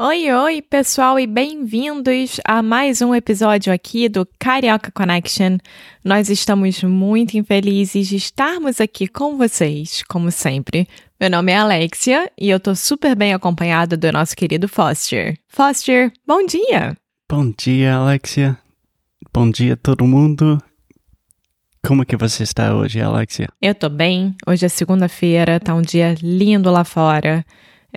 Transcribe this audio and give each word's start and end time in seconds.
Oi, 0.00 0.30
oi, 0.30 0.62
pessoal, 0.62 1.18
e 1.18 1.26
bem-vindos 1.26 2.38
a 2.44 2.62
mais 2.62 3.02
um 3.02 3.12
episódio 3.12 3.72
aqui 3.72 4.08
do 4.08 4.24
Carioca 4.38 4.92
Connection. 4.92 5.58
Nós 6.04 6.30
estamos 6.30 6.84
muito 6.84 7.36
infelizes 7.36 8.06
de 8.06 8.14
estarmos 8.14 8.80
aqui 8.80 9.08
com 9.08 9.36
vocês, 9.36 10.04
como 10.04 10.30
sempre. 10.30 10.86
Meu 11.20 11.28
nome 11.28 11.50
é 11.50 11.56
Alexia 11.56 12.30
e 12.38 12.48
eu 12.48 12.60
tô 12.60 12.76
super 12.76 13.16
bem 13.16 13.34
acompanhada 13.34 13.96
do 13.96 14.12
nosso 14.12 14.36
querido 14.36 14.68
Foster. 14.68 15.36
Foster, 15.48 16.12
bom 16.24 16.46
dia! 16.46 16.96
Bom 17.28 17.52
dia, 17.58 17.96
Alexia. 17.96 18.56
Bom 19.34 19.50
dia, 19.50 19.76
todo 19.76 20.06
mundo. 20.06 20.62
Como 21.84 22.06
que 22.06 22.16
você 22.16 22.44
está 22.44 22.72
hoje, 22.72 23.00
Alexia? 23.00 23.48
Eu 23.60 23.74
tô 23.74 23.88
bem. 23.88 24.36
Hoje 24.46 24.64
é 24.64 24.68
segunda-feira, 24.68 25.58
tá 25.58 25.74
um 25.74 25.82
dia 25.82 26.14
lindo 26.22 26.70
lá 26.70 26.84
fora. 26.84 27.44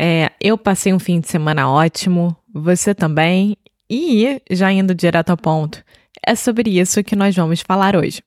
É, 0.04 0.32
eu 0.42 0.58
passei 0.58 0.92
um 0.92 0.98
fim 0.98 1.20
de 1.20 1.28
semana 1.28 1.70
ótimo, 1.70 2.36
você 2.52 2.96
também. 2.96 3.56
E, 3.88 4.42
já 4.50 4.72
indo 4.72 4.96
direto 4.96 5.30
ao 5.30 5.38
ponto, 5.38 5.84
é 6.26 6.34
sobre 6.34 6.72
isso 6.72 7.04
que 7.04 7.16
nós 7.16 7.36
vamos 7.36 7.62
falar 7.62 7.96
hoje. 7.96 8.24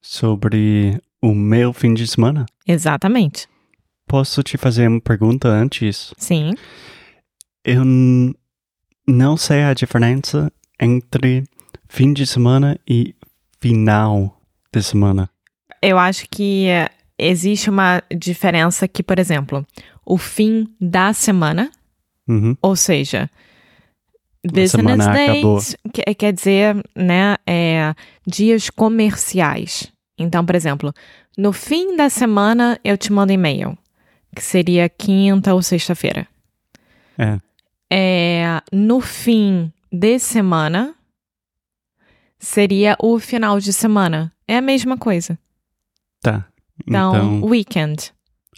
Sobre 0.00 0.98
o 1.20 1.34
meu 1.34 1.74
fim 1.74 1.92
de 1.92 2.06
semana? 2.06 2.46
Exatamente. 2.66 3.46
Posso 4.06 4.42
te 4.42 4.56
fazer 4.56 4.88
uma 4.88 4.98
pergunta 4.98 5.46
antes? 5.46 6.14
Sim. 6.16 6.54
Eu 7.62 7.84
não 9.06 9.36
sei 9.36 9.62
a 9.64 9.74
diferença 9.74 10.50
entre 10.80 11.44
fim 11.86 12.14
de 12.14 12.26
semana 12.26 12.80
e 12.88 13.14
final 13.60 14.40
de 14.72 14.82
semana. 14.82 15.28
Eu 15.82 15.98
acho 15.98 16.26
que 16.30 16.66
é, 16.66 16.88
existe 17.18 17.68
uma 17.68 18.02
diferença 18.10 18.88
que, 18.88 19.02
por 19.02 19.18
exemplo, 19.18 19.66
o 20.04 20.16
fim 20.18 20.68
da 20.80 21.12
semana, 21.12 21.70
Uhum. 22.28 22.56
ou 22.62 22.74
seja, 22.76 23.30
business 24.44 25.06
days, 25.06 25.76
que- 25.92 26.14
quer 26.14 26.32
dizer, 26.32 26.76
né, 26.94 27.36
é, 27.46 27.94
dias 28.26 28.70
comerciais. 28.70 29.90
Então, 30.18 30.44
por 30.44 30.54
exemplo, 30.54 30.92
no 31.36 31.52
fim 31.52 31.96
da 31.96 32.08
semana 32.08 32.78
eu 32.84 32.96
te 32.96 33.12
mando 33.12 33.32
e-mail, 33.32 33.76
que 34.34 34.42
seria 34.42 34.88
quinta 34.88 35.54
ou 35.54 35.62
sexta-feira. 35.62 36.26
É. 37.18 37.38
É, 37.90 38.60
no 38.72 39.00
fim 39.00 39.72
de 39.92 40.18
semana 40.18 40.94
seria 42.38 42.96
o 43.00 43.18
final 43.18 43.58
de 43.60 43.72
semana. 43.72 44.32
É 44.46 44.56
a 44.56 44.60
mesma 44.60 44.96
coisa. 44.98 45.38
Tá. 46.20 46.46
Então, 46.86 47.14
Então, 47.38 47.44
weekend. 47.48 48.12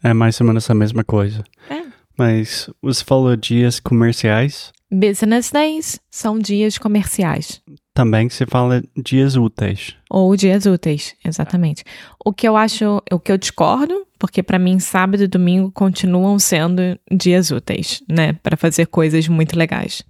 É 0.08 0.14
mais 0.14 0.40
ou 0.40 0.46
menos 0.46 0.68
a 0.70 0.74
mesma 0.74 1.04
coisa. 1.04 1.44
É. 1.68 1.82
Mas 2.18 2.70
você 2.80 3.04
falou 3.04 3.36
dias 3.36 3.78
comerciais, 3.80 4.72
Business 4.90 5.50
days 5.50 5.98
são 6.08 6.38
dias 6.38 6.78
comerciais. 6.78 7.60
também 7.92 8.28
se 8.28 8.46
fala 8.46 8.84
dias 8.96 9.34
úteis. 9.34 9.96
Ou 10.08 10.36
dias 10.36 10.64
úteis, 10.64 11.16
exatamente. 11.24 11.82
O 12.24 12.32
que 12.32 12.46
eu 12.46 12.56
acho, 12.56 13.02
o 13.10 13.18
que 13.18 13.32
eu 13.32 13.36
discordo, 13.36 14.06
porque 14.18 14.42
pra 14.44 14.58
mim 14.60 14.78
sábado 14.78 15.24
e 15.24 15.26
domingo 15.26 15.72
continuam 15.72 16.38
sendo 16.38 16.96
dias 17.10 17.50
úteis, 17.50 18.00
né, 18.08 18.34
Pra 18.34 18.56
fazer 18.56 18.86
coisas 18.86 19.26
muito 19.28 19.58
legais. 19.58 20.04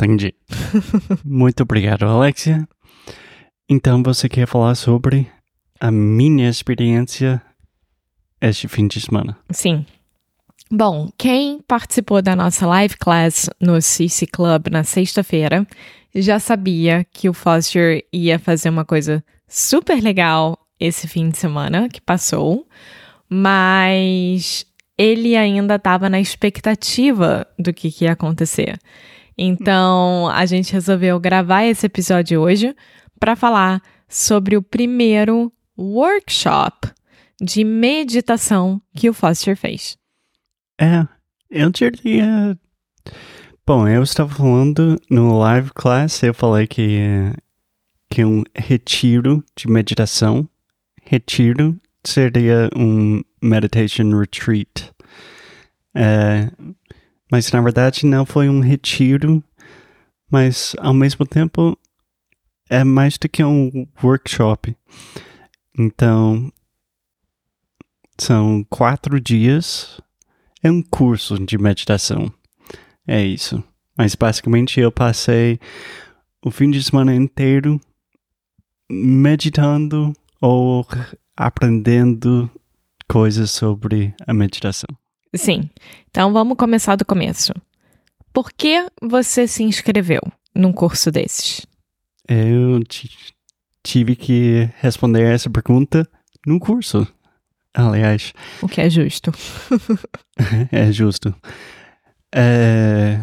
Entendi. 0.00 0.34
Muito 1.22 1.62
obrigado, 1.62 2.04
Alexia. 2.04 2.66
Então 3.68 4.02
você 4.02 4.30
quer 4.30 4.46
falar 4.46 4.74
sobre 4.74 5.30
a 5.78 5.90
minha 5.90 6.48
experiência 6.48 7.42
este 8.40 8.68
fim 8.68 8.86
de 8.86 9.00
semana? 9.00 9.36
Sim. 9.50 9.84
Bom, 10.70 11.10
quem 11.18 11.60
participou 11.66 12.22
da 12.22 12.36
nossa 12.36 12.66
live 12.66 12.96
class 12.96 13.50
no 13.60 13.82
CC 13.82 14.26
Club 14.26 14.68
na 14.70 14.84
sexta-feira 14.84 15.66
já 16.14 16.38
sabia 16.38 17.04
que 17.12 17.28
o 17.28 17.34
Foster 17.34 18.04
ia 18.12 18.38
fazer 18.38 18.68
uma 18.68 18.84
coisa 18.84 19.24
super 19.48 20.00
legal 20.00 20.56
esse 20.78 21.08
fim 21.08 21.28
de 21.28 21.38
semana 21.38 21.88
que 21.88 22.00
passou, 22.00 22.66
mas 23.28 24.64
ele 24.96 25.36
ainda 25.36 25.74
estava 25.74 26.08
na 26.08 26.20
expectativa 26.20 27.46
do 27.58 27.72
que, 27.72 27.90
que 27.90 28.04
ia 28.04 28.12
acontecer. 28.12 28.78
Então, 29.36 30.28
a 30.28 30.46
gente 30.46 30.72
resolveu 30.72 31.18
gravar 31.18 31.64
esse 31.64 31.86
episódio 31.86 32.40
hoje 32.40 32.74
para 33.18 33.34
falar 33.34 33.82
sobre 34.08 34.56
o 34.56 34.62
primeiro 34.62 35.52
workshop 35.76 36.90
de 37.40 37.64
meditação 37.64 38.80
que 38.94 39.08
o 39.08 39.14
Foster 39.14 39.56
fez. 39.56 39.96
É, 40.80 41.06
eu 41.50 41.70
diria. 41.70 42.58
Bom, 43.66 43.88
eu 43.88 44.02
estava 44.02 44.34
falando 44.34 45.00
no 45.08 45.38
live 45.38 45.70
class, 45.74 46.22
eu 46.22 46.34
falei 46.34 46.66
que 46.66 46.98
que 48.12 48.24
um 48.24 48.42
retiro 48.56 49.44
de 49.56 49.68
meditação, 49.68 50.48
retiro 51.04 51.80
seria 52.04 52.68
um 52.74 53.22
meditation 53.40 54.18
retreat. 54.18 54.92
É, 55.94 56.50
mas 57.30 57.50
na 57.52 57.60
verdade 57.60 58.04
não 58.04 58.26
foi 58.26 58.48
um 58.48 58.60
retiro, 58.60 59.42
mas 60.28 60.74
ao 60.78 60.92
mesmo 60.92 61.24
tempo 61.24 61.78
é 62.68 62.82
mais 62.82 63.16
do 63.16 63.28
que 63.28 63.44
um 63.44 63.86
workshop. 64.02 64.76
Então 65.78 66.52
são 68.20 68.64
quatro 68.68 69.20
dias 69.20 70.00
é 70.62 70.70
um 70.70 70.82
curso 70.82 71.38
de 71.38 71.56
meditação. 71.58 72.32
É 73.06 73.24
isso. 73.24 73.62
Mas 73.96 74.14
basicamente 74.14 74.78
eu 74.80 74.92
passei 74.92 75.58
o 76.44 76.50
fim 76.50 76.70
de 76.70 76.82
semana 76.82 77.14
inteiro 77.14 77.80
meditando 78.90 80.12
ou 80.40 80.86
aprendendo 81.36 82.50
coisas 83.08 83.50
sobre 83.50 84.14
a 84.26 84.32
meditação. 84.34 84.88
Sim. 85.34 85.68
Então 86.10 86.32
vamos 86.32 86.56
começar 86.56 86.96
do 86.96 87.04
começo. 87.04 87.52
Por 88.32 88.52
que 88.52 88.86
você 89.02 89.46
se 89.46 89.62
inscreveu 89.62 90.20
num 90.54 90.72
curso 90.72 91.10
desses? 91.10 91.66
Eu 92.28 92.82
ti- 92.84 93.10
tive 93.82 94.14
que 94.14 94.68
responder 94.78 95.22
essa 95.22 95.50
pergunta 95.50 96.08
no 96.46 96.58
curso. 96.60 97.06
Aliás, 97.74 98.32
O 98.62 98.68
que 98.68 98.80
é 98.80 98.90
justo. 98.90 99.32
é 100.72 100.90
justo. 100.90 101.34
É, 102.34 103.20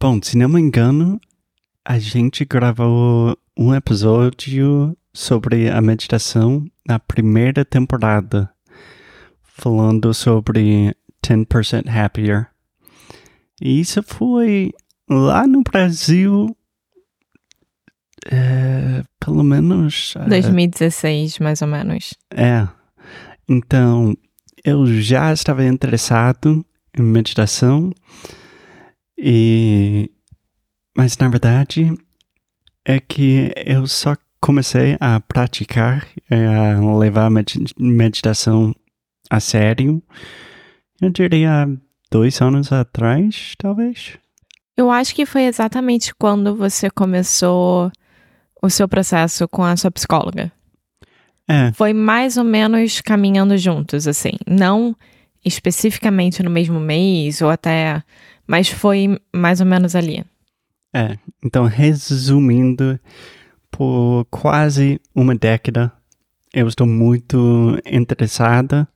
Bom, 0.00 0.20
se 0.22 0.38
não 0.38 0.48
me 0.48 0.60
engano, 0.60 1.20
a 1.84 1.98
gente 1.98 2.44
gravou 2.44 3.36
um 3.58 3.74
episódio 3.74 4.96
sobre 5.12 5.68
a 5.68 5.80
meditação 5.80 6.64
na 6.86 7.00
primeira 7.00 7.64
temporada, 7.64 8.48
falando 9.42 10.14
sobre 10.14 10.94
10% 11.20 11.88
Happier. 11.88 12.46
E 13.60 13.80
isso 13.80 14.00
foi 14.04 14.70
lá 15.10 15.48
no 15.48 15.62
Brasil, 15.62 16.56
é, 18.30 19.02
pelo 19.18 19.42
menos. 19.42 20.14
é, 20.16 20.28
2016, 20.28 21.40
mais 21.40 21.60
ou 21.60 21.66
menos. 21.66 22.14
é. 22.30 22.68
Então, 23.48 24.16
eu 24.64 24.86
já 24.86 25.32
estava 25.32 25.64
interessado 25.64 26.64
em 26.96 27.02
meditação 27.02 27.92
e 29.16 30.10
mas 30.96 31.16
na 31.16 31.28
verdade 31.28 31.92
é 32.84 32.98
que 33.00 33.52
eu 33.56 33.86
só 33.86 34.16
comecei 34.40 34.96
a 35.00 35.20
praticar, 35.20 36.06
eh, 36.30 36.46
a 36.46 36.96
levar 36.96 37.30
meditação 37.78 38.74
a 39.30 39.40
sério, 39.40 40.02
eu 41.00 41.10
diria 41.10 41.68
dois 42.10 42.40
anos 42.40 42.72
atrás, 42.72 43.54
talvez. 43.58 44.18
Eu 44.76 44.90
acho 44.90 45.14
que 45.14 45.26
foi 45.26 45.42
exatamente 45.42 46.14
quando 46.14 46.56
você 46.56 46.88
começou 46.90 47.90
o 48.62 48.70
seu 48.70 48.88
processo 48.88 49.46
com 49.48 49.62
a 49.62 49.76
sua 49.76 49.90
psicóloga. 49.90 50.52
É, 51.48 51.72
Foi 51.72 51.92
mais 51.92 52.36
ou 52.36 52.44
menos 52.44 53.00
caminhando 53.00 53.56
juntos, 53.56 54.06
assim. 54.06 54.32
Não 54.46 54.94
especificamente 55.44 56.42
no 56.42 56.50
mesmo 56.50 56.78
mês 56.78 57.40
ou 57.40 57.48
até. 57.48 58.02
Mas 58.46 58.68
foi 58.68 59.18
mais 59.34 59.60
ou 59.60 59.66
menos 59.66 59.94
ali. 59.94 60.24
é. 60.94 61.16
Então, 61.44 61.64
resumindo, 61.64 62.98
por 63.70 64.26
quase 64.30 65.00
uma 65.14 65.34
década, 65.34 65.92
eu 66.52 66.66
estou 66.66 66.86
muito 66.86 67.78
interessada. 67.86 68.88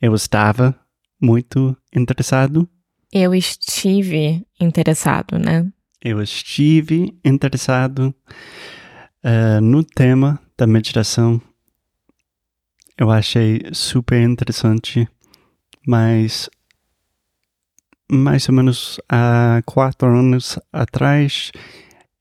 Eu 0.00 0.14
estava 0.14 0.78
muito 1.20 1.76
interessado. 1.94 2.68
Eu 3.12 3.34
estive 3.34 4.44
interessado, 4.60 5.38
né? 5.38 5.66
Eu 6.02 6.22
estive 6.22 7.18
interessado 7.24 8.14
eh, 9.22 9.60
no 9.60 9.84
tema 9.84 10.40
da 10.56 10.66
meditação. 10.66 11.40
Eu 13.00 13.10
achei 13.10 13.62
super 13.72 14.20
interessante, 14.20 15.08
mas 15.86 16.50
mais 18.12 18.46
ou 18.46 18.54
menos 18.54 19.00
há 19.08 19.62
quatro 19.64 20.06
anos 20.06 20.58
atrás 20.70 21.50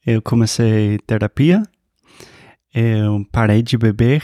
eu 0.06 0.22
comecei 0.22 0.98
terapia, 1.00 1.64
eu 2.74 3.28
parei 3.30 3.62
de 3.62 3.78
beber 3.78 4.24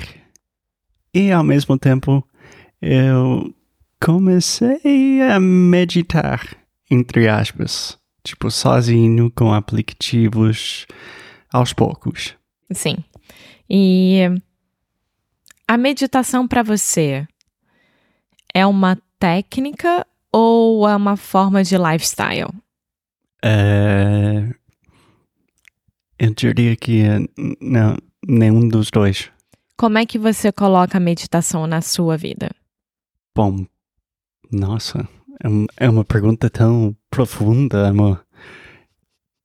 e 1.13 1.29
ao 1.29 1.43
mesmo 1.43 1.77
tempo 1.77 2.25
eu 2.81 3.53
comecei 4.01 5.21
a 5.29 5.37
meditar, 5.41 6.55
entre 6.89 7.27
aspas, 7.27 7.99
tipo 8.23 8.49
sozinho 8.49 9.29
com 9.29 9.53
aplicativos 9.53 10.87
aos 11.51 11.73
poucos. 11.73 12.33
Sim. 12.71 12.95
E 13.69 14.21
a 15.67 15.77
meditação 15.77 16.47
para 16.47 16.63
você 16.63 17.27
é 18.53 18.65
uma 18.65 18.97
técnica 19.19 20.06
ou 20.31 20.88
é 20.88 20.95
uma 20.95 21.17
forma 21.17 21.63
de 21.63 21.77
lifestyle? 21.77 22.53
É, 23.44 24.53
eu 26.17 26.33
diria 26.33 26.75
que 26.75 27.01
é, 27.01 27.19
não, 27.62 27.97
nenhum 28.27 28.67
dos 28.67 28.89
dois. 28.89 29.29
Como 29.77 29.97
é 29.97 30.06
que 30.06 30.17
você 30.17 30.51
coloca 30.51 30.97
a 30.97 31.01
meditação 31.01 31.67
na 31.67 31.81
sua 31.81 32.17
vida? 32.17 32.50
Bom, 33.35 33.65
nossa, 34.51 35.07
é, 35.44 35.85
é 35.85 35.89
uma 35.89 36.06
pergunta 36.06 36.50
tão 36.50 36.95
profunda, 37.09 37.89
amor. 37.89 38.25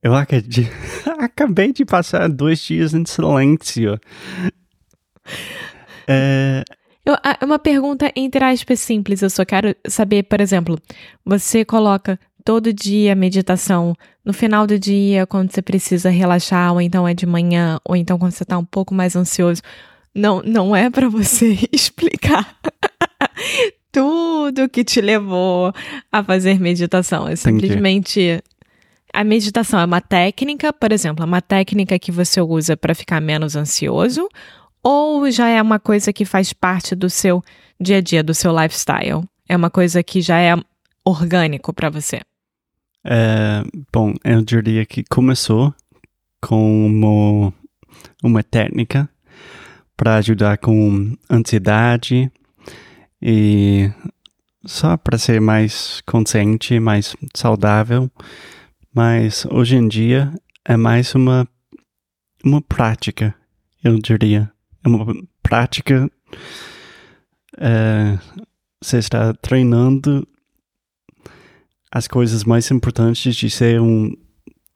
Eu 0.03 0.15
acabei 1.19 1.73
de 1.73 1.85
passar 1.85 2.29
dois 2.29 2.61
dias 2.61 2.95
em 2.95 3.05
silêncio. 3.05 3.99
É, 6.11 6.65
Eu- 7.07 7.17
uma 7.47 7.59
pergunta 7.59 8.11
entre 8.17 8.45
aspas 8.45 8.81
simples. 8.81 9.23
Eu 9.23 9.31
só 9.31 9.45
quero 9.45 9.75
saber, 9.89 10.25
por 10.25 10.41
exemplo, 10.41 10.79
você 11.25 11.65
coloca 11.65 12.19
todo 12.45 12.73
dia 12.73 13.15
meditação 13.15 13.95
no 14.25 14.33
final 14.33 14.67
do 14.67 14.79
dia, 14.79 15.27
quando 15.27 15.51
você 15.53 15.63
precisa 15.63 16.11
relaxar, 16.11 16.73
ou 16.73 16.81
então 16.81 17.07
é 17.07 17.15
de 17.15 17.27
manhã, 17.27 17.79
ou 17.85 17.95
então 17.97 18.19
quando 18.19 18.33
você 18.33 18.45
tá 18.45 18.59
um 18.59 18.65
pouco 18.65 18.95
mais 18.95 19.15
ansioso. 19.17 19.63
Não, 20.15 20.43
não 20.45 20.75
é 20.75 20.91
para 20.91 21.09
você 21.09 21.57
explicar 21.73 22.57
tudo 23.93 24.69
que 24.69 24.85
te 24.85 25.01
levou 25.01 25.73
a 26.13 26.23
fazer 26.23 26.61
meditação. 26.61 27.27
É 27.29 27.37
simplesmente 27.37 28.43
a 29.13 29.25
meditação 29.25 29.81
é 29.81 29.85
uma 29.85 30.01
técnica, 30.01 30.73
por 30.73 30.93
exemplo, 30.93 31.23
é 31.25 31.27
uma 31.27 31.43
técnica 31.43 31.99
que 31.99 32.13
você 32.13 32.41
usa 32.41 32.77
para 32.77 32.95
ficar 32.95 33.21
menos 33.21 33.57
ansioso, 33.57 34.29
ou 34.83 35.31
já 35.31 35.49
é 35.49 35.61
uma 35.61 35.79
coisa 35.79 36.13
que 36.13 36.25
faz 36.25 36.53
parte 36.53 36.95
do 36.95 37.11
seu 37.11 37.43
dia 37.81 37.99
a 37.99 38.01
dia, 38.01 38.23
do 38.23 38.35
seu 38.35 38.53
lifestyle? 38.59 39.25
É 39.49 39.57
uma 39.57 39.71
coisa 39.71 40.03
que 40.03 40.21
já 40.21 40.39
é 40.41 40.55
orgânico 41.05 41.73
para 41.73 41.91
você? 41.91 42.21
É, 43.05 43.63
bom, 43.93 44.15
eu 44.25 44.43
diria 44.43 44.85
que 44.85 45.03
começou 45.05 45.75
como 46.41 47.53
uma 48.23 48.43
técnica 48.43 49.09
para 49.97 50.17
ajudar 50.17 50.59
com 50.59 51.17
ansiedade 51.31 52.31
e 53.21 53.91
só 54.65 54.97
para 54.97 55.19
ser 55.19 55.41
mais 55.41 56.01
consciente, 56.07 56.79
mais 56.79 57.15
saudável. 57.35 58.11
Mas 58.95 59.47
hoje 59.51 59.77
em 59.77 59.89
dia 59.89 60.33
é 60.65 60.77
mais 60.77 61.15
uma 61.15 61.47
uma 62.43 62.63
prática, 62.63 63.35
eu 63.85 63.99
diria. 63.99 64.51
É 64.85 64.89
uma 64.89 65.07
prática. 65.43 66.11
é, 67.59 68.19
você 68.83 68.99
está 68.99 69.35
treinando 69.35 70.27
as 71.93 72.07
coisas 72.07 72.45
mais 72.45 72.71
importantes 72.71 73.35
de 73.35 73.51
ser 73.51 73.81
um 73.81 74.15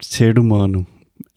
ser 0.00 0.38
humano. 0.38 0.86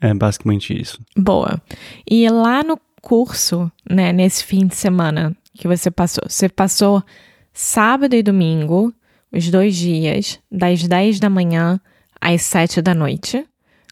É 0.02 0.14
basicamente 0.14 0.80
isso. 0.80 1.00
Boa. 1.16 1.62
E 2.10 2.28
lá 2.30 2.64
no 2.64 2.80
curso, 3.02 3.72
né, 3.90 4.12
nesse 4.12 4.44
fim 4.44 4.68
de 4.68 4.76
semana 4.76 5.36
que 5.54 5.68
você 5.68 5.90
passou, 5.90 6.24
você 6.28 6.50
passou 6.50 7.04
sábado 7.54 8.16
e 8.16 8.22
domingo, 8.24 8.94
os 9.32 9.50
dois 9.50 9.76
dias, 9.76 10.40
das 10.52 10.84
10 10.84 11.20
da 11.20 11.30
manhã 11.30 11.80
às 12.20 12.42
7 12.44 12.82
da 12.82 12.94
noite, 12.94 13.46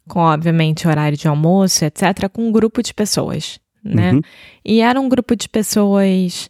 com 0.08 0.20
obviamente 0.20 0.88
horário 0.88 1.18
de 1.18 1.28
almoço, 1.28 1.86
etc., 1.86 2.30
com 2.32 2.48
um 2.48 2.52
grupo 2.52 2.84
de 2.84 2.94
pessoas, 2.94 3.60
né? 3.86 4.14
Uhum. 4.14 4.22
E 4.66 4.82
era 4.82 5.00
um 5.00 5.08
grupo 5.08 5.36
de 5.36 5.48
pessoas 5.48 6.50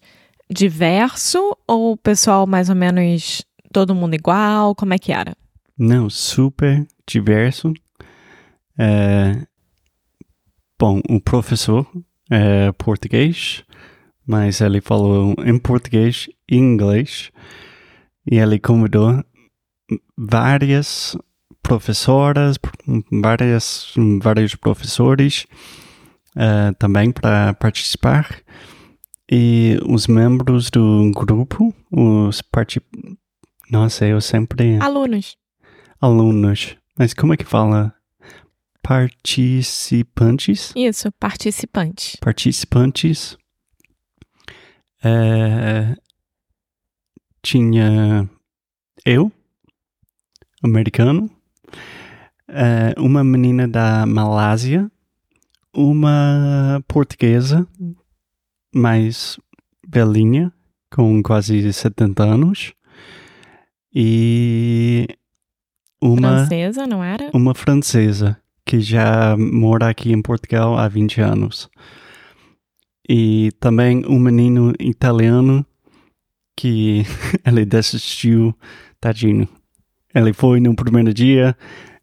diverso 0.49 1.57
ou 1.67 1.97
pessoal 1.97 2.47
mais 2.47 2.69
ou 2.69 2.75
menos 2.75 3.45
todo 3.73 3.95
mundo 3.95 4.13
igual? 4.13 4.73
Como 4.73 4.93
é 4.93 4.97
que 4.97 5.11
era? 5.11 5.35
Não, 5.77 6.09
super 6.09 6.87
diverso. 7.05 7.73
É, 8.77 9.45
bom, 10.79 11.01
o 11.09 11.19
professor 11.19 11.85
é 12.29 12.71
português, 12.73 13.63
mas 14.25 14.61
ele 14.61 14.79
falou 14.79 15.35
em 15.45 15.59
português 15.59 16.29
e 16.49 16.55
inglês. 16.55 17.31
E 18.29 18.37
ele 18.37 18.57
convidou 18.59 19.23
várias 20.17 21.17
professoras, 21.61 22.57
várias, 23.11 23.93
vários 24.21 24.55
professores 24.55 25.45
eh, 26.35 26.71
também 26.77 27.11
para 27.11 27.53
participar. 27.53 28.41
E 29.31 29.79
os 29.87 30.07
membros 30.07 30.69
do 30.69 31.11
grupo, 31.11 31.73
os 31.91 32.41
parti... 32.41 32.79
Nossa, 33.71 34.05
eu 34.05 34.21
sempre 34.21 34.77
Alunos. 34.79 35.35
alunos. 35.99 36.77
Mas 36.97 37.13
como 37.13 37.33
é 37.33 37.37
que 37.37 37.45
fala? 37.45 37.93
Participantes? 38.83 40.71
Isso, 40.75 41.11
participantes. 41.13 42.17
Participantes. 42.17 43.35
É, 45.03 45.95
tinha 47.41 48.29
eu, 49.05 49.31
americano, 50.63 51.29
é, 52.47 52.93
uma 52.99 53.23
menina 53.23 53.67
da 53.67 54.05
Malásia, 54.05 54.91
uma 55.75 56.83
portuguesa, 56.87 57.67
mais 58.73 59.39
velhinha, 59.87 60.51
com 60.91 61.21
quase 61.21 61.71
70 61.71 62.23
anos, 62.23 62.73
e 63.93 65.07
uma 66.01 66.45
Francesa, 66.45 66.87
não 66.87 67.03
era? 67.03 67.29
uma 67.33 67.53
francesa 67.53 68.37
que 68.65 68.79
já 68.79 69.37
mora 69.37 69.89
aqui 69.89 70.11
em 70.11 70.21
Portugal 70.21 70.77
há 70.77 70.87
20 70.87 71.21
anos. 71.21 71.69
E 73.07 73.51
também 73.59 74.03
um 74.07 74.19
menino 74.19 74.73
italiano 74.79 75.65
que 76.57 77.03
ele 77.45 77.65
desistiu, 77.65 78.55
tadinho. 78.99 79.47
Ele 80.13 80.33
foi 80.33 80.59
no 80.59 80.75
primeiro 80.75 81.13
dia 81.13 81.55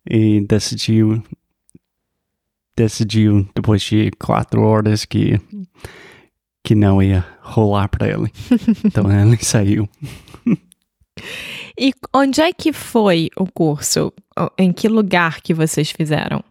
e 0.09 0.41
decidiu 0.47 1.23
decidiu 2.77 3.49
depois 3.55 3.83
de 3.83 4.11
quatro 4.13 4.63
horas 4.63 5.05
que 5.05 5.41
que 6.65 6.75
não 6.77 7.03
ia 7.03 7.27
rolar 7.41 7.89
para 7.89 8.09
ele. 8.09 8.31
Então 8.85 9.11
ele 9.11 9.37
saiu. 9.43 9.89
E 11.79 11.93
onde 12.15 12.41
é 12.41 12.53
que 12.53 12.73
foi 12.73 13.29
o 13.37 13.47
curso? 13.51 14.13
Em 14.59 14.73
que 14.73 14.89
lugar 14.89 15.41
que 15.41 15.53
vocês 15.53 15.91
fizeram? 15.91 16.43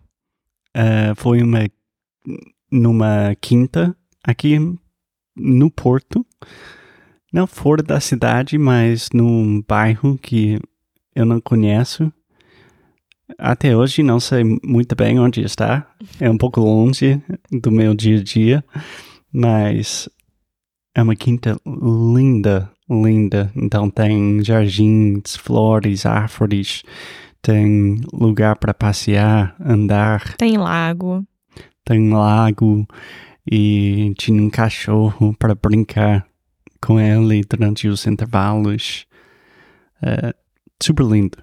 Eh, 0.76 1.14
foi 1.16 1.42
uma 1.42 1.68
numa 2.72 3.36
quinta 3.40 3.96
aqui 4.24 4.58
no 5.36 5.70
Porto. 5.70 6.26
Não 7.32 7.46
fora 7.48 7.84
da 7.84 8.00
cidade, 8.00 8.58
mas 8.58 9.10
num 9.14 9.62
bairro 9.62 10.18
que 10.18 10.60
eu 11.16 11.26
não 11.26 11.40
conheço. 11.40 12.12
Até 13.38 13.76
hoje 13.76 14.04
não 14.04 14.20
sei 14.20 14.44
muito 14.64 14.96
bem 14.96 15.20
onde 15.20 15.42
está. 15.42 15.88
É 16.20 16.30
um 16.30 16.38
pouco 16.38 16.60
longe 16.62 17.22
do 17.52 17.72
meu 17.72 17.94
dia 17.94 18.20
a 18.20 18.24
dia, 18.24 18.66
mas 19.32 20.10
é 20.96 21.02
uma 21.02 21.16
quinta 21.16 21.58
linda, 21.66 22.70
linda. 22.90 23.52
Então 23.56 23.90
tem 23.90 24.44
jardins, 24.44 25.36
flores, 25.36 26.06
árvores, 26.06 26.84
tem 27.42 28.02
lugar 28.14 28.58
para 28.58 28.74
passear, 28.74 29.56
andar. 29.60 30.36
Tem 30.38 30.58
lago. 30.58 31.26
Tem 31.84 32.10
lago 32.10 32.86
e 33.50 34.14
tinha 34.18 34.42
um 34.42 34.50
cachorro 34.50 35.36
para 35.38 35.56
brincar 35.56 36.26
com 36.80 37.00
ele 37.00 37.42
durante 37.44 37.88
os 37.88 38.06
intervalos. 38.06 39.06
É, 40.02 40.34
super 40.82 41.06
lindo. 41.06 41.38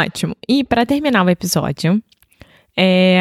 Ótimo. 0.00 0.34
E 0.48 0.64
para 0.64 0.86
terminar 0.86 1.24
o 1.24 1.30
episódio, 1.30 2.02
é... 2.76 3.20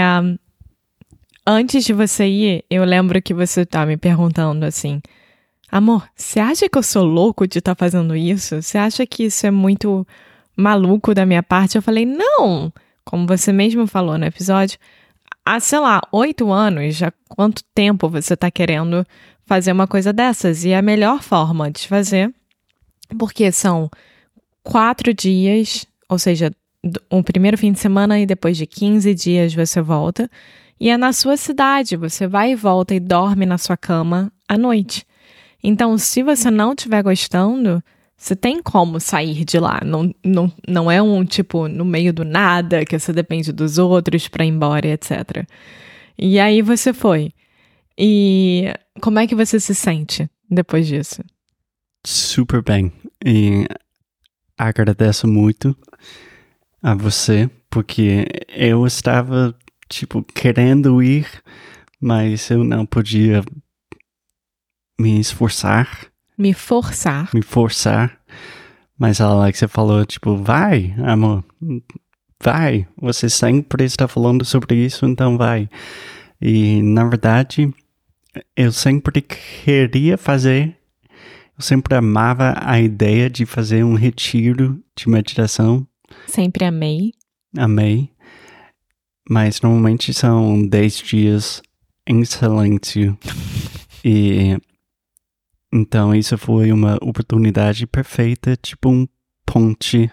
antes 1.46 1.84
de 1.84 1.94
você 1.94 2.26
ir, 2.28 2.66
eu 2.70 2.86
lembro 2.86 3.22
que 3.22 3.34
você 3.34 3.66
tá 3.66 3.86
me 3.86 3.98
perguntando 3.98 4.66
assim: 4.66 5.02
Amor, 5.72 6.08
você 6.16 6.40
acha 6.40 6.70
que 6.70 6.78
eu 6.78 6.84
sou 6.84 7.04
louco 7.04 7.48
de 7.48 7.60
estar 7.60 7.76
tá 7.76 7.80
fazendo 7.80 8.16
isso? 8.16 8.62
Você 8.62 8.78
acha 8.78 9.06
que 9.06 9.26
isso 9.26 9.46
é 9.46 9.52
muito 9.52 10.06
maluco 10.56 11.14
da 11.14 11.26
minha 11.26 11.44
parte? 11.44 11.76
Eu 11.76 11.82
falei: 11.82 12.06
Não! 12.06 12.72
Como 13.04 13.28
você 13.28 13.52
mesmo 13.52 13.86
falou 13.88 14.18
no 14.18 14.26
episódio, 14.26 14.78
há, 15.46 15.60
sei 15.60 15.80
lá, 15.80 16.02
oito 16.12 16.52
anos, 16.52 16.96
já 16.96 17.12
quanto 17.28 17.64
tempo 17.74 18.08
você 18.08 18.38
tá 18.38 18.50
querendo 18.52 19.06
fazer 19.46 19.72
uma 19.72 19.88
coisa 19.88 20.14
dessas? 20.14 20.64
E 20.64 20.74
a 20.74 20.82
melhor 20.82 21.22
forma 21.22 21.72
de 21.72 21.88
fazer, 21.88 22.34
porque 23.18 23.52
são 23.52 23.90
quatro 24.64 25.14
dias, 25.14 25.88
ou 26.08 26.20
seja, 26.20 26.52
um 27.12 27.22
primeiro 27.22 27.58
fim 27.58 27.72
de 27.72 27.80
semana 27.80 28.20
e 28.20 28.26
depois 28.26 28.58
de 28.58 28.66
15 28.66 29.14
dias 29.14 29.54
você 29.54 29.82
volta. 29.82 30.30
E 30.80 30.90
é 30.90 30.98
na 30.98 31.12
sua 31.12 31.36
cidade, 31.36 31.98
você 31.98 32.26
vai 32.26 32.54
e 32.54 32.56
volta 32.56 32.96
e 32.96 33.00
dorme 33.00 33.46
na 33.46 33.58
sua 33.58 33.76
cama 33.76 34.32
à 34.48 34.58
noite. 34.58 35.06
Então, 35.62 35.98
se 35.98 36.24
você 36.24 36.50
não 36.50 36.72
estiver 36.72 37.04
gostando, 37.04 37.84
você 38.16 38.34
tem 38.34 38.62
como 38.62 39.00
sair 39.00 39.44
de 39.44 39.60
lá. 39.60 39.82
Não, 39.84 40.14
não, 40.24 40.52
não 40.66 40.90
é 40.90 41.02
um 41.02 41.26
tipo 41.26 41.68
no 41.68 41.84
meio 41.84 42.14
do 42.14 42.24
nada 42.24 42.86
que 42.86 42.98
você 42.98 43.12
depende 43.12 43.52
dos 43.52 43.78
outros 43.78 44.30
para 44.30 44.46
ir 44.46 44.50
embora, 44.50 44.88
etc. 44.88 45.46
E 46.18 46.40
aí 46.40 46.62
você 46.62 46.94
foi. 46.94 47.34
E 47.98 48.74
como 49.02 49.20
é 49.20 49.28
que 49.28 49.36
você 49.36 49.60
se 49.60 49.76
sente 49.76 50.30
depois 50.50 50.88
disso? 50.88 51.22
Super 52.06 52.64
bem. 52.64 52.92
E 53.26 53.66
agradeço 54.58 55.28
muito 55.28 55.76
a 56.82 56.96
você, 56.96 57.50
porque 57.70 58.26
eu 58.48 58.86
estava, 58.86 59.56
tipo, 59.88 60.24
querendo 60.24 61.02
ir, 61.04 61.28
mas 62.00 62.50
eu 62.50 62.64
não 62.64 62.86
podia 62.86 63.44
me 65.00 65.20
esforçar. 65.20 66.08
Me 66.38 66.54
forçar. 66.54 67.30
Me 67.34 67.42
forçar. 67.42 68.20
Mas 68.98 69.22
a 69.22 69.26
Alexia 69.28 69.68
falou, 69.68 70.06
tipo, 70.06 70.36
vai, 70.36 70.94
amor, 71.06 71.44
vai. 72.42 72.88
Você 72.98 73.30
sempre 73.30 73.86
está 73.86 74.08
falando 74.08 74.44
sobre 74.44 74.76
isso, 74.76 75.06
então 75.06 75.38
vai. 75.38 75.70
E, 76.42 76.82
na 76.82 77.06
verdade, 77.06 77.74
eu 78.56 78.72
sempre 78.72 79.22
queria 79.22 80.18
fazer, 80.18 80.78
eu 81.58 81.62
sempre 81.62 81.96
amava 81.96 82.56
a 82.62 82.80
ideia 82.80 83.30
de 83.30 83.46
fazer 83.46 83.84
um 83.84 83.96
retiro 83.96 84.82
de 84.96 85.10
meditação 85.10 85.86
Sempre 86.28 86.66
amei. 86.66 87.14
Amei. 87.58 88.10
Mas 89.30 89.62
normalmente 89.62 90.14
são 90.14 90.66
10 90.66 90.98
dias 90.98 91.62
em 92.08 92.24
silêncio. 92.26 93.18
e 94.04 94.58
então 95.72 96.16
isso 96.16 96.38
foi 96.38 96.72
uma 96.72 96.98
oportunidade 97.02 97.86
perfeita, 97.86 98.56
tipo 98.56 98.90
um 98.90 99.08
ponte 99.46 100.12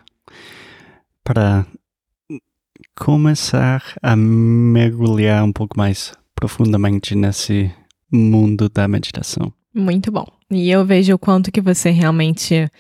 para 1.24 1.66
começar 2.94 3.82
a 4.02 4.14
mergulhar 4.14 5.44
um 5.44 5.52
pouco 5.52 5.78
mais 5.78 6.12
profundamente 6.34 7.14
nesse 7.14 7.70
mundo 8.12 8.68
da 8.68 8.86
meditação. 8.86 9.52
Muito 9.74 10.10
bom. 10.12 10.26
E 10.50 10.70
eu 10.70 10.84
vejo 10.84 11.14
o 11.14 11.18
quanto 11.18 11.50
que 11.50 11.60
você 11.60 11.90
realmente 11.90 12.70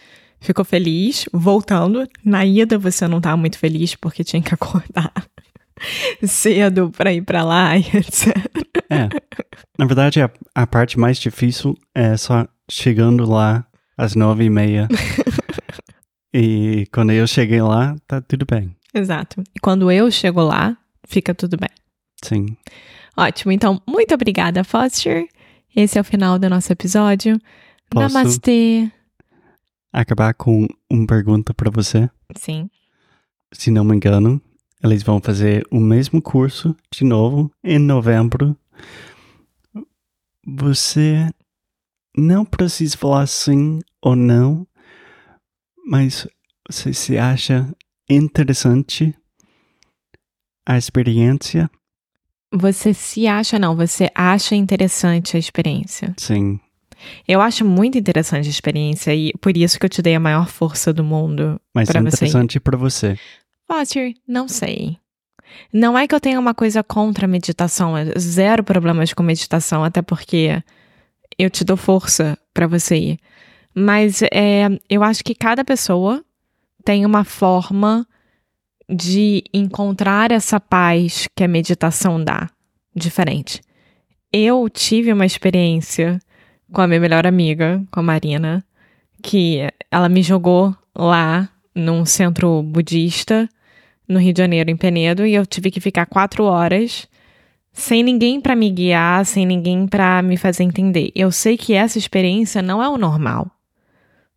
ficou 0.40 0.64
feliz, 0.64 1.26
voltando. 1.32 2.08
Na 2.24 2.44
ida 2.44 2.78
você 2.78 3.06
não 3.06 3.18
estava 3.18 3.36
muito 3.36 3.58
feliz 3.58 3.94
porque 3.94 4.24
tinha 4.24 4.42
que 4.42 4.52
acordar 4.54 5.12
cedo 6.26 6.90
para 6.90 7.12
ir 7.12 7.22
para 7.22 7.44
lá 7.44 7.76
e 7.76 7.80
etc. 7.80 8.34
É. 8.90 9.08
Na 9.78 9.84
verdade, 9.84 10.20
a, 10.22 10.30
a 10.54 10.66
parte 10.66 10.98
mais 10.98 11.18
difícil 11.18 11.76
é 11.94 12.16
só 12.16 12.46
chegando 12.70 13.28
lá 13.28 13.66
às 13.96 14.14
nove 14.14 14.44
e 14.44 14.50
meia. 14.50 14.88
e 16.32 16.86
quando 16.92 17.12
eu 17.12 17.26
cheguei 17.26 17.60
lá, 17.60 17.96
tá 18.06 18.20
tudo 18.20 18.46
bem. 18.48 18.74
Exato. 18.94 19.42
E 19.54 19.60
quando 19.60 19.90
eu 19.90 20.10
chego 20.10 20.40
lá, 20.42 20.76
fica 21.06 21.34
tudo 21.34 21.56
bem. 21.56 21.70
Sim. 22.22 22.56
Ótimo. 23.16 23.52
Então, 23.52 23.80
muito 23.86 24.14
obrigada, 24.14 24.64
Foster. 24.64 25.26
Esse 25.74 25.98
é 25.98 26.00
o 26.00 26.04
final 26.04 26.38
do 26.38 26.48
nosso 26.48 26.72
episódio. 26.72 27.38
Posso... 27.90 28.14
Namastê 28.14 28.90
acabar 30.00 30.34
com 30.34 30.66
uma 30.90 31.06
pergunta 31.06 31.54
para 31.54 31.70
você. 31.70 32.10
Sim. 32.36 32.68
Se 33.52 33.70
não 33.70 33.84
me 33.84 33.96
engano, 33.96 34.40
eles 34.84 35.02
vão 35.02 35.20
fazer 35.20 35.66
o 35.70 35.80
mesmo 35.80 36.20
curso 36.20 36.76
de 36.92 37.04
novo 37.04 37.50
em 37.64 37.78
novembro. 37.78 38.56
Você 40.46 41.28
não 42.16 42.44
precisa 42.44 42.96
falar 42.96 43.26
sim 43.26 43.80
ou 44.02 44.14
não, 44.14 44.66
mas 45.84 46.26
você 46.68 46.92
se 46.92 47.16
acha 47.16 47.74
interessante 48.08 49.14
a 50.66 50.76
experiência? 50.76 51.70
Você 52.52 52.94
se 52.94 53.26
acha, 53.26 53.58
não, 53.58 53.74
você 53.74 54.10
acha 54.14 54.54
interessante 54.54 55.36
a 55.36 55.40
experiência. 55.40 56.14
Sim. 56.16 56.60
Eu 57.26 57.40
acho 57.40 57.64
muito 57.64 57.98
interessante 57.98 58.46
a 58.46 58.50
experiência 58.50 59.14
e 59.14 59.32
por 59.40 59.56
isso 59.56 59.78
que 59.78 59.86
eu 59.86 59.90
te 59.90 60.02
dei 60.02 60.14
a 60.14 60.20
maior 60.20 60.48
força 60.48 60.92
do 60.92 61.04
mundo. 61.04 61.60
Mas 61.74 61.88
é 61.90 61.98
interessante 61.98 62.58
para 62.60 62.76
você. 62.76 63.18
Foster, 63.66 64.14
não 64.26 64.48
sei. 64.48 64.98
Não 65.72 65.96
é 65.96 66.06
que 66.06 66.14
eu 66.14 66.20
tenha 66.20 66.38
uma 66.38 66.54
coisa 66.54 66.82
contra 66.82 67.26
a 67.26 67.28
meditação, 67.28 67.94
zero 68.18 68.64
problemas 68.64 69.12
com 69.12 69.22
meditação, 69.22 69.84
até 69.84 70.02
porque 70.02 70.62
eu 71.38 71.50
te 71.50 71.64
dou 71.64 71.76
força 71.76 72.38
para 72.52 72.66
você 72.66 72.96
ir. 72.96 73.18
Mas 73.74 74.22
é, 74.22 74.68
eu 74.88 75.02
acho 75.02 75.22
que 75.22 75.34
cada 75.34 75.64
pessoa 75.64 76.24
tem 76.84 77.04
uma 77.04 77.24
forma 77.24 78.06
de 78.88 79.42
encontrar 79.52 80.30
essa 80.30 80.60
paz 80.60 81.28
que 81.34 81.44
a 81.44 81.48
meditação 81.48 82.22
dá, 82.22 82.48
diferente. 82.94 83.60
Eu 84.32 84.68
tive 84.68 85.12
uma 85.12 85.26
experiência 85.26 86.20
com 86.72 86.80
a 86.80 86.86
minha 86.86 87.00
melhor 87.00 87.26
amiga, 87.26 87.82
com 87.90 88.00
a 88.00 88.02
Marina, 88.02 88.64
que 89.22 89.60
ela 89.90 90.08
me 90.08 90.22
jogou 90.22 90.74
lá 90.94 91.48
num 91.74 92.04
centro 92.04 92.62
budista 92.62 93.48
no 94.08 94.18
Rio 94.18 94.32
de 94.32 94.40
Janeiro, 94.40 94.70
em 94.70 94.76
Penedo, 94.76 95.26
e 95.26 95.34
eu 95.34 95.44
tive 95.44 95.70
que 95.70 95.80
ficar 95.80 96.06
quatro 96.06 96.44
horas 96.44 97.08
sem 97.72 98.02
ninguém 98.02 98.40
para 98.40 98.56
me 98.56 98.70
guiar, 98.70 99.26
sem 99.26 99.44
ninguém 99.44 99.86
para 99.86 100.22
me 100.22 100.36
fazer 100.38 100.62
entender. 100.62 101.12
Eu 101.14 101.30
sei 101.30 101.58
que 101.58 101.74
essa 101.74 101.98
experiência 101.98 102.62
não 102.62 102.82
é 102.82 102.88
o 102.88 102.96
normal. 102.96 103.50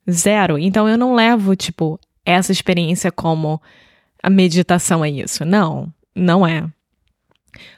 Zero. 0.09 0.57
Então 0.57 0.89
eu 0.89 0.97
não 0.97 1.13
levo, 1.13 1.55
tipo, 1.55 1.97
essa 2.25 2.51
experiência 2.51 3.11
como 3.11 3.61
a 4.21 4.29
meditação 4.29 5.05
é 5.05 5.09
isso. 5.09 5.45
Não, 5.45 5.91
não 6.13 6.45
é. 6.45 6.69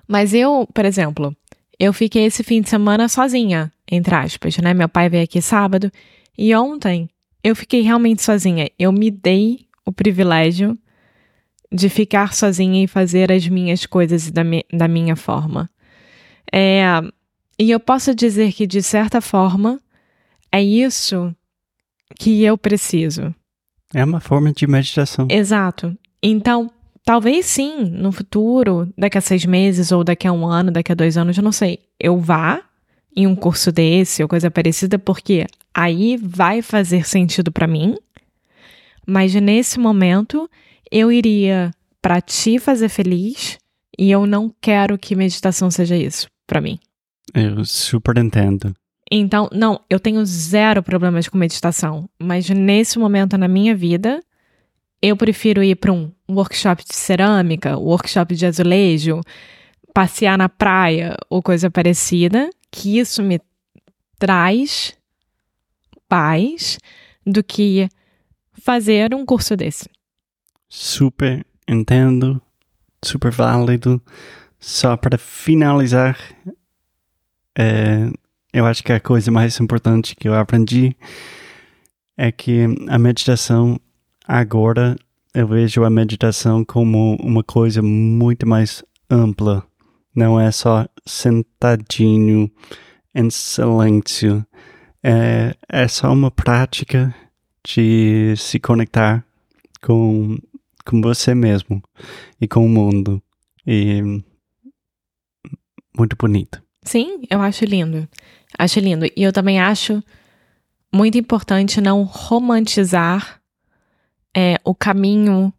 Mas 0.07 0.33
eu, 0.33 0.67
por 0.73 0.83
exemplo, 0.83 1.35
eu 1.81 1.91
fiquei 1.91 2.25
esse 2.25 2.43
fim 2.43 2.61
de 2.61 2.69
semana 2.69 3.09
sozinha, 3.09 3.73
entre 3.91 4.13
aspas, 4.13 4.55
né? 4.59 4.71
Meu 4.71 4.87
pai 4.87 5.09
veio 5.09 5.23
aqui 5.23 5.41
sábado 5.41 5.91
e 6.37 6.55
ontem 6.55 7.09
eu 7.43 7.55
fiquei 7.55 7.81
realmente 7.81 8.21
sozinha. 8.21 8.69
Eu 8.77 8.91
me 8.91 9.09
dei 9.09 9.65
o 9.83 9.91
privilégio 9.91 10.77
de 11.71 11.89
ficar 11.89 12.35
sozinha 12.35 12.83
e 12.83 12.87
fazer 12.87 13.31
as 13.31 13.47
minhas 13.47 13.87
coisas 13.87 14.29
da, 14.29 14.43
mi 14.43 14.63
da 14.71 14.87
minha 14.87 15.15
forma. 15.15 15.67
É, 16.53 16.83
e 17.57 17.71
eu 17.71 17.79
posso 17.79 18.13
dizer 18.13 18.53
que, 18.53 18.67
de 18.67 18.83
certa 18.83 19.19
forma, 19.19 19.81
é 20.51 20.61
isso 20.61 21.35
que 22.19 22.43
eu 22.43 22.59
preciso. 22.59 23.33
É 23.91 24.05
uma 24.05 24.19
forma 24.19 24.53
de 24.53 24.67
meditação. 24.67 25.27
Exato. 25.31 25.97
Então, 26.21 26.69
talvez 27.03 27.45
sim, 27.45 27.83
no 27.83 28.11
futuro, 28.11 28.91
daqui 28.97 29.17
a 29.17 29.21
seis 29.21 29.45
meses, 29.45 29.91
ou 29.91 30.03
daqui 30.03 30.27
a 30.27 30.31
um 30.31 30.45
ano, 30.45 30.71
daqui 30.71 30.91
a 30.91 30.95
dois 30.95 31.17
anos, 31.17 31.37
eu 31.37 31.43
não 31.43 31.51
sei, 31.51 31.79
eu 31.99 32.17
vá 32.19 32.61
em 33.15 33.27
um 33.27 33.35
curso 33.35 33.71
desse 33.71 34.21
ou 34.21 34.29
coisa 34.29 34.49
parecida, 34.49 34.97
porque 34.97 35.45
aí 35.73 36.17
vai 36.17 36.61
fazer 36.61 37.05
sentido 37.05 37.51
para 37.51 37.67
mim. 37.67 37.97
Mas 39.05 39.33
nesse 39.35 39.79
momento, 39.79 40.49
eu 40.91 41.11
iria 41.11 41.71
para 42.01 42.21
te 42.21 42.59
fazer 42.59 42.89
feliz 42.89 43.57
e 43.97 44.09
eu 44.09 44.25
não 44.25 44.53
quero 44.61 44.97
que 44.97 45.15
meditação 45.15 45.69
seja 45.69 45.95
isso 45.95 46.27
para 46.47 46.61
mim. 46.61 46.79
Eu 47.33 47.63
super 47.65 48.17
entendo. 48.17 48.73
Então, 49.11 49.49
não, 49.51 49.81
eu 49.89 49.99
tenho 49.99 50.25
zero 50.25 50.81
problemas 50.81 51.27
com 51.27 51.37
meditação, 51.37 52.09
mas 52.17 52.49
nesse 52.49 52.97
momento 52.97 53.37
na 53.37 53.47
minha 53.47 53.75
vida, 53.75 54.21
eu 55.01 55.17
prefiro 55.17 55.63
ir 55.63 55.75
para 55.75 55.91
um 55.91 56.11
workshop 56.29 56.83
de 56.83 56.95
cerâmica, 56.95 57.77
workshop 57.77 58.35
de 58.35 58.45
azulejo, 58.45 59.21
passear 59.93 60.37
na 60.37 60.47
praia 60.47 61.17
ou 61.29 61.41
coisa 61.41 61.69
parecida, 61.71 62.49
que 62.69 62.99
isso 62.99 63.23
me 63.23 63.41
traz 64.19 64.93
paz 66.07 66.77
do 67.25 67.43
que 67.43 67.89
fazer 68.53 69.13
um 69.15 69.25
curso 69.25 69.55
desse. 69.55 69.89
Super 70.69 71.45
entendo, 71.67 72.41
super 73.03 73.31
válido. 73.31 74.01
Só 74.59 74.95
para 74.95 75.17
finalizar, 75.17 76.17
é, 77.57 78.11
eu 78.53 78.65
acho 78.65 78.83
que 78.83 78.93
a 78.93 78.99
coisa 78.99 79.31
mais 79.31 79.59
importante 79.59 80.15
que 80.15 80.27
eu 80.27 80.35
aprendi 80.35 80.95
é 82.15 82.31
que 82.31 82.65
a 82.87 82.99
meditação 82.99 83.79
agora 84.31 84.95
eu 85.33 85.45
vejo 85.45 85.83
a 85.83 85.89
meditação 85.89 86.63
como 86.63 87.17
uma 87.17 87.43
coisa 87.43 87.81
muito 87.81 88.47
mais 88.47 88.81
ampla. 89.09 89.61
Não 90.15 90.39
é 90.39 90.49
só 90.51 90.87
sentadinho 91.05 92.49
em 93.13 93.29
silêncio. 93.29 94.45
É, 95.03 95.53
é 95.67 95.87
só 95.89 96.13
uma 96.13 96.31
prática 96.31 97.13
de 97.67 98.33
se 98.37 98.57
conectar 98.57 99.25
com, 99.81 100.37
com 100.85 101.01
você 101.01 101.35
mesmo 101.35 101.83
e 102.39 102.47
com 102.47 102.65
o 102.65 102.69
mundo. 102.69 103.21
E 103.67 104.01
muito 105.97 106.15
bonito. 106.15 106.63
Sim, 106.83 107.23
eu 107.29 107.41
acho 107.41 107.65
lindo. 107.65 108.07
Acho 108.57 108.79
lindo. 108.79 109.05
E 109.13 109.23
eu 109.23 109.33
também 109.33 109.59
acho 109.59 110.01
muito 110.93 111.17
importante 111.17 111.81
não 111.81 112.03
romantizar 112.03 113.40
é, 114.35 114.57
o 114.63 114.73
caminho 114.73 115.53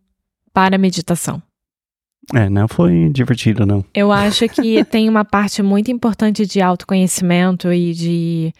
para 0.52 0.76
a 0.76 0.79
meditação. 0.79 1.43
É, 2.33 2.49
não 2.49 2.69
foi 2.69 3.11
divertido, 3.12 3.67
não. 3.67 3.85
Eu 3.93 4.12
acho 4.12 4.49
que 4.49 4.85
tem 4.87 5.09
uma 5.09 5.25
parte 5.25 5.62
muito 5.62 5.91
importante 5.91 6.47
de 6.47 6.61
autoconhecimento 6.61 7.73
e 7.73 7.93
de 7.93 8.55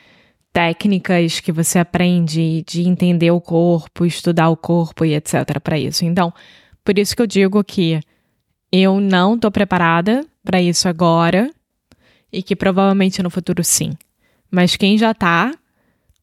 técnicas 0.52 1.40
que 1.40 1.52
você 1.52 1.78
aprende, 1.78 2.62
de 2.66 2.87
entender 2.87 3.31
o 3.31 3.40
corpo, 3.40 4.04
estudar 4.04 4.50
o 4.50 4.57
corpo 4.57 5.04
e 5.04 5.14
etc. 5.14 5.61
para 5.62 5.78
isso. 5.78 6.04
Então, 6.04 6.33
por 6.85 6.99
isso 6.99 7.16
que 7.16 7.23
eu 7.23 7.26
digo 7.26 7.62
que 7.64 8.00
eu 8.71 9.00
não 9.00 9.38
tô 9.38 9.50
preparada 9.50 10.26
para 10.45 10.61
isso 10.61 10.88
agora 10.88 11.50
e 12.33 12.42
que 12.42 12.57
provavelmente 12.57 13.23
no 13.23 13.31
futuro 13.31 13.62
sim. 13.62 13.92
Mas 14.50 14.76
quem 14.76 14.99
já 14.99 15.14
tá, 15.14 15.54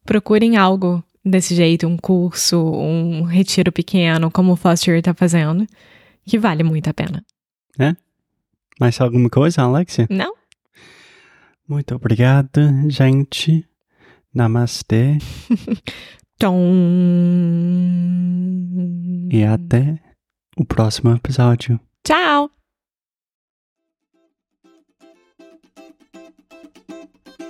procurem 0.05 0.57
algo 0.57 1.03
desse 1.23 1.55
jeito, 1.55 1.87
um 1.87 1.97
curso, 1.97 2.57
um 2.59 3.23
retiro 3.23 3.71
pequeno, 3.71 4.31
como 4.31 4.53
o 4.53 4.55
Foster 4.55 4.97
está 4.97 5.13
fazendo, 5.13 5.65
que 6.25 6.37
vale 6.37 6.63
muito 6.63 6.89
a 6.89 6.93
pena. 6.93 7.25
É? 7.79 7.95
Mais 8.79 8.99
alguma 9.01 9.29
coisa, 9.29 9.61
Alexia? 9.61 10.07
Não? 10.09 10.33
Muito 11.67 11.93
obrigado, 11.95 12.61
gente. 12.87 13.65
Namastê. 14.33 15.17
Tom. 16.39 16.63
E 19.31 19.43
até 19.43 19.99
o 20.57 20.65
próximo 20.65 21.13
episódio. 21.13 21.79
Tchau! 22.03 22.49